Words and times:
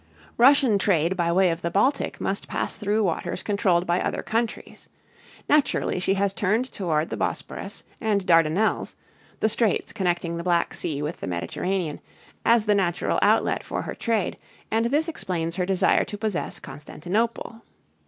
Russian 0.35 0.79
trade 0.79 1.15
by 1.15 1.31
way 1.31 1.51
of 1.51 1.61
the 1.61 1.69
Baltic 1.69 2.19
must 2.19 2.47
pass 2.47 2.73
through 2.73 3.03
waters 3.03 3.43
controlled 3.43 3.85
by 3.85 4.01
other 4.01 4.23
countries. 4.23 4.89
Naturally 5.47 5.99
she 5.99 6.15
has 6.15 6.33
turned 6.33 6.71
toward 6.71 7.11
the 7.11 7.17
Bosporus 7.17 7.83
and 8.01 8.25
Dardanelles 8.25 8.25
(dar 8.25 8.43
da 8.43 8.49
nelz´) 8.49 8.95
the 9.41 9.49
straits 9.49 9.93
connecting 9.93 10.37
the 10.37 10.43
Black 10.43 10.73
Sea 10.73 11.03
with 11.03 11.17
the 11.17 11.27
Mediterranean 11.27 11.99
as 12.43 12.65
the 12.65 12.73
natural 12.73 13.19
outlet 13.21 13.61
for 13.63 13.83
her 13.83 13.93
trade, 13.93 14.37
and 14.71 14.87
this 14.87 15.07
explains 15.07 15.57
her 15.57 15.67
desire 15.67 16.03
to 16.05 16.17
possess 16.17 16.59
Constantinople. 16.59 17.61